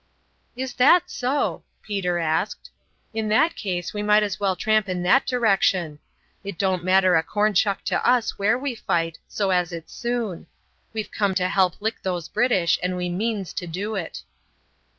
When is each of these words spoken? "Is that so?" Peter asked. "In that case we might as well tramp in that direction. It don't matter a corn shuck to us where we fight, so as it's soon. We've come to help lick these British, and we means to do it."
"Is 0.55 0.73
that 0.81 1.11
so?" 1.11 1.63
Peter 1.83 2.17
asked. 2.17 2.71
"In 3.13 3.27
that 3.29 3.55
case 3.55 3.93
we 3.93 4.01
might 4.01 4.23
as 4.23 4.39
well 4.39 4.55
tramp 4.55 4.89
in 4.89 5.03
that 5.03 5.27
direction. 5.27 5.99
It 6.43 6.57
don't 6.57 6.83
matter 6.83 7.15
a 7.15 7.21
corn 7.21 7.53
shuck 7.53 7.83
to 7.83 8.03
us 8.03 8.39
where 8.39 8.57
we 8.57 8.73
fight, 8.73 9.19
so 9.27 9.51
as 9.51 9.71
it's 9.71 9.93
soon. 9.93 10.47
We've 10.91 11.11
come 11.11 11.35
to 11.35 11.47
help 11.49 11.79
lick 11.79 12.01
these 12.01 12.29
British, 12.29 12.79
and 12.81 12.97
we 12.97 13.09
means 13.09 13.53
to 13.53 13.67
do 13.67 13.93
it." 13.93 14.23